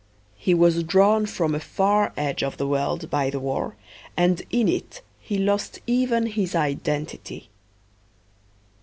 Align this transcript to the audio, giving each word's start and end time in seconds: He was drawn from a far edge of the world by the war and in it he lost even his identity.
He 0.39 0.55
was 0.55 0.81
drawn 0.81 1.27
from 1.27 1.53
a 1.53 1.59
far 1.59 2.11
edge 2.17 2.41
of 2.41 2.57
the 2.57 2.65
world 2.67 3.11
by 3.11 3.29
the 3.29 3.39
war 3.39 3.75
and 4.17 4.41
in 4.49 4.67
it 4.67 5.03
he 5.19 5.37
lost 5.37 5.77
even 5.85 6.25
his 6.25 6.55
identity. 6.55 7.49